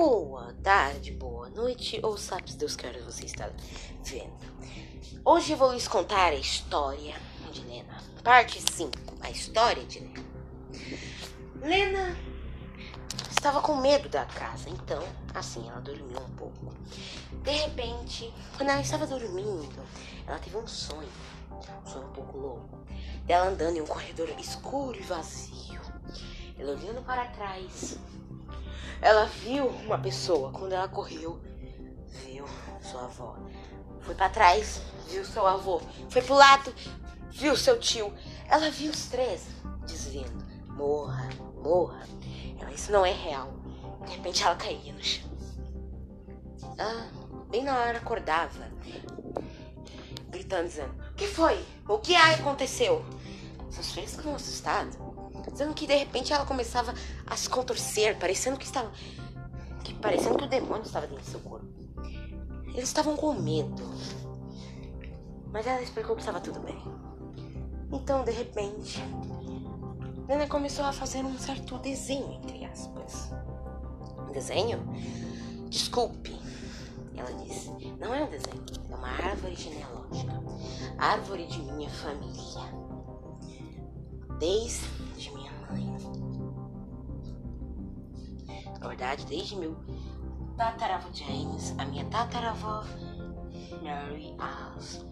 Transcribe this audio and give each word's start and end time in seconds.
Boa 0.00 0.54
tarde, 0.62 1.10
boa 1.10 1.50
noite, 1.50 1.98
ou 2.04 2.16
sabe 2.16 2.52
se 2.52 2.56
Deus 2.56 2.76
quer 2.76 3.02
você 3.02 3.24
está 3.24 3.50
vendo. 4.04 4.30
Hoje 5.24 5.56
vou 5.56 5.72
lhes 5.72 5.88
contar 5.88 6.28
a 6.28 6.36
história 6.36 7.16
de 7.50 7.62
Lena. 7.62 8.00
Parte 8.22 8.62
5, 8.62 8.92
a 9.20 9.28
história 9.28 9.84
de 9.86 9.98
Lena. 9.98 10.24
Lena 11.60 12.16
estava 13.28 13.60
com 13.60 13.74
medo 13.74 14.08
da 14.08 14.24
casa, 14.24 14.70
então, 14.70 15.02
assim, 15.34 15.68
ela 15.68 15.80
dormiu 15.80 16.20
um 16.20 16.30
pouco. 16.36 16.72
De 17.42 17.50
repente, 17.50 18.32
quando 18.56 18.68
ela 18.68 18.80
estava 18.80 19.04
dormindo, 19.04 19.82
ela 20.28 20.38
teve 20.38 20.56
um 20.58 20.66
sonho, 20.68 21.10
um 21.50 21.86
sonho 21.88 22.06
um 22.06 22.12
pouco 22.12 22.38
louco, 22.38 22.86
dela 23.24 23.48
andando 23.48 23.78
em 23.78 23.80
um 23.80 23.86
corredor 23.86 24.28
escuro 24.38 24.96
e 24.96 25.02
vazio. 25.02 25.80
Ela 26.56 26.70
olhando 26.70 27.04
para 27.04 27.26
trás, 27.30 27.98
ela 29.00 29.26
viu 29.26 29.66
uma 29.66 29.98
pessoa 29.98 30.50
quando 30.50 30.72
ela 30.72 30.88
correu, 30.88 31.40
viu 32.24 32.44
sua 32.80 33.04
avó. 33.04 33.36
Foi 34.00 34.14
para 34.14 34.28
trás, 34.28 34.80
viu 35.08 35.24
seu 35.24 35.46
avô. 35.46 35.80
Foi 36.08 36.22
pro 36.22 36.34
lado, 36.34 36.74
viu 37.30 37.56
seu 37.56 37.78
tio. 37.78 38.12
Ela 38.48 38.70
viu 38.70 38.90
os 38.90 39.06
três, 39.06 39.46
dizendo: 39.86 40.44
morra, 40.68 41.28
morra. 41.62 42.06
Ela, 42.58 42.72
isso 42.72 42.90
não 42.90 43.04
é 43.04 43.12
real. 43.12 43.52
De 44.04 44.16
repente 44.16 44.42
ela 44.42 44.56
caía 44.56 44.92
no 44.92 45.04
chão. 45.04 45.28
Ela, 46.76 47.08
bem 47.50 47.62
na 47.62 47.78
hora, 47.78 47.98
acordava, 47.98 48.68
gritando, 50.28 50.68
dizendo: 50.68 50.94
O 51.10 51.14
que 51.14 51.26
foi? 51.26 51.64
O 51.88 51.98
que 51.98 52.16
aconteceu? 52.16 53.04
Seus 53.70 53.92
filhos 53.92 54.10
estavam 54.10 54.34
assustados 54.34 54.96
dizendo 55.50 55.74
que 55.74 55.86
de 55.86 55.94
repente 55.94 56.32
ela 56.32 56.44
começava 56.44 56.94
a 57.26 57.36
se 57.36 57.48
contorcer, 57.48 58.18
parecendo 58.18 58.58
que 58.58 58.64
estava. 58.64 58.90
Que, 59.84 59.94
parecendo 59.94 60.36
que 60.36 60.44
o 60.44 60.48
demônio 60.48 60.82
estava 60.82 61.06
dentro 61.06 61.24
do 61.24 61.30
seu 61.30 61.40
corpo. 61.40 61.66
Eles 62.68 62.88
estavam 62.88 63.16
com 63.16 63.34
medo. 63.34 63.82
Mas 65.50 65.66
ela 65.66 65.82
explicou 65.82 66.14
que 66.14 66.22
estava 66.22 66.40
tudo 66.40 66.60
bem. 66.60 66.80
Então, 67.90 68.22
de 68.22 68.30
repente, 68.30 69.02
Nana 70.28 70.46
começou 70.46 70.84
a 70.84 70.92
fazer 70.92 71.24
um 71.24 71.38
certo 71.38 71.78
desenho, 71.78 72.32
entre 72.32 72.64
aspas. 72.66 73.30
Um 74.28 74.30
desenho? 74.30 74.86
Desculpe. 75.70 76.38
Ela 77.16 77.32
disse: 77.32 77.70
Não 77.98 78.14
é 78.14 78.22
um 78.22 78.28
desenho, 78.28 78.62
é 78.90 78.94
uma 78.94 79.08
árvore 79.08 79.56
genealógica. 79.56 80.32
Árvore 80.98 81.46
de 81.46 81.60
minha 81.62 81.88
família. 81.88 82.97
Desde 84.38 85.30
minha 85.34 85.52
mãe. 85.68 85.98
Na 88.80 88.88
verdade, 88.88 89.26
desde 89.26 89.56
meu 89.56 89.76
tataravô 90.56 91.08
James, 91.12 91.74
a 91.78 91.84
minha 91.84 92.04
tataravó 92.06 92.84
Mary 93.82 94.34
Alice, 94.38 95.04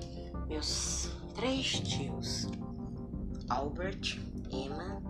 meus 0.47 1.11
três 1.35 1.81
tios, 1.81 2.49
Albert, 3.49 4.21
Emma, 4.51 5.03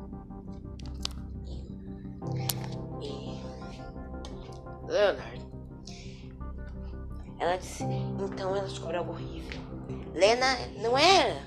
e 3.03 3.41
Leonard. 4.87 5.47
Ela 7.39 7.57
disse, 7.59 7.85
então 7.85 8.57
ela 8.57 8.67
descobriu 8.67 9.01
algo 9.01 9.13
horrível. 9.13 9.61
Lena 10.15 10.57
não 10.81 10.97
era 10.97 11.46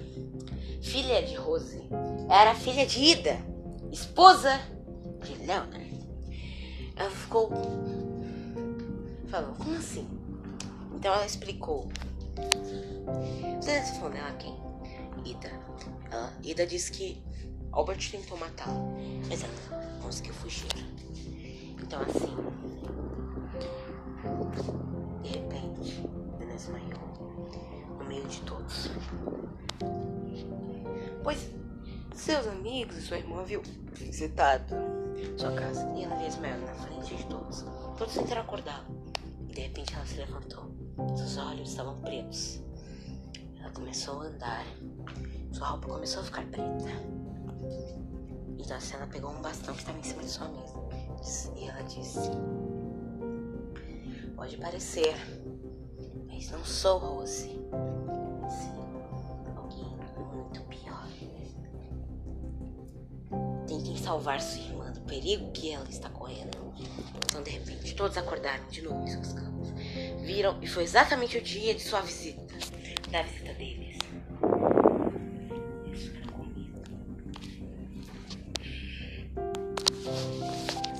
filha 0.89 1.21
de 1.21 1.35
Rose, 1.35 1.83
era 2.27 2.55
filha 2.55 2.83
de 2.83 2.99
Ida, 2.99 3.37
esposa 3.91 4.59
de 5.23 5.35
Leonard. 5.45 5.99
Ela 6.95 7.11
ficou. 7.11 7.51
Falou, 9.29 9.53
como 9.53 9.77
assim? 9.77 10.07
Então 10.95 11.13
ela 11.13 11.27
explicou. 11.27 11.87
Você 13.61 13.79
respondeu 13.79 14.25
a 14.25 14.31
quem? 14.31 14.55
Ida. 15.23 15.51
Ela, 16.09 16.33
Ida 16.41 16.65
disse 16.65 16.91
que 16.91 17.23
Albert 17.71 18.09
tentou 18.09 18.35
matá-la, 18.39 18.81
mas 19.27 19.43
ela 19.43 19.99
conseguiu 20.01 20.33
fugir. 20.33 20.71
Então 21.79 22.01
assim. 22.01 22.35
De 25.21 25.29
repente, 25.29 26.03
ela 26.41 26.51
desmaiou 26.51 27.87
no 27.99 28.05
meio 28.05 28.27
de 28.27 28.41
todos. 28.41 28.89
Pois 31.23 31.49
seus 32.15 32.47
amigos 32.47 32.97
e 32.97 33.01
sua 33.01 33.17
irmã 33.17 33.43
viu 33.43 33.61
visitado 33.93 34.75
sua 35.37 35.51
casa 35.53 35.89
e 35.95 36.03
ela 36.03 36.15
viu 36.15 36.27
Ismael 36.27 36.59
na 36.59 36.73
frente 36.73 37.15
de 37.15 37.25
todos. 37.25 37.65
Todos 37.97 38.13
tentaram 38.13 38.41
acordá-la 38.41 38.85
e 39.49 39.53
de 39.53 39.61
repente 39.61 39.93
ela 39.93 40.05
se 40.05 40.17
levantou. 40.17 40.65
Seus 41.15 41.37
olhos 41.37 41.69
estavam 41.69 41.99
pretos. 42.01 42.61
Ela 43.59 43.71
começou 43.71 44.21
a 44.21 44.25
andar. 44.25 44.65
Sua 45.51 45.67
roupa 45.67 45.87
começou 45.87 46.21
a 46.21 46.25
ficar 46.25 46.45
preta. 46.47 46.89
Então 48.57 48.77
assim, 48.77 48.95
ela 48.95 49.07
pegou 49.07 49.31
um 49.31 49.41
bastão 49.41 49.73
que 49.73 49.79
estava 49.79 49.97
em 49.97 50.03
cima 50.03 50.23
de 50.23 50.29
sua 50.29 50.47
mesa 50.49 51.53
e 51.55 51.67
ela 51.67 51.81
disse: 51.83 52.29
Pode 54.35 54.57
parecer, 54.57 55.15
mas 56.27 56.49
não 56.51 56.63
sou 56.63 56.97
Rose. 56.97 57.59
Salvar 64.09 64.41
sua 64.41 64.63
irmã 64.63 64.91
do 64.91 65.01
perigo 65.01 65.51
que 65.51 65.71
ela 65.71 65.87
está 65.87 66.09
correndo. 66.09 66.73
Então, 67.25 67.43
de 67.43 67.51
repente, 67.51 67.93
todos 67.93 68.17
acordaram 68.17 68.67
de 68.67 68.81
novo 68.81 69.03
em 69.03 69.07
suas 69.07 69.33
camas. 69.33 69.69
Viram 70.25 70.57
e 70.63 70.67
foi 70.67 70.81
exatamente 70.81 71.37
o 71.37 71.41
dia 71.43 71.75
de 71.75 71.81
sua 71.83 72.01
visita, 72.01 72.55
da 73.11 73.21
visita 73.21 73.53
deles. 73.53 73.99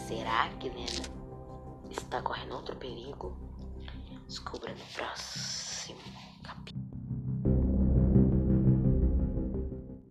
Será 0.07 0.49
que 0.59 0.69
Lena 0.69 1.09
está 1.89 2.21
correndo 2.21 2.53
outro 2.53 2.75
perigo? 2.75 3.35
Descubra 4.27 4.71
no 4.71 4.85
próximo. 4.93 5.97